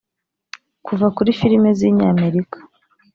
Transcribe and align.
Kuva 0.85 1.07
kuri 1.15 1.31
filime 1.39 1.69
z’inyamerika 1.77 2.57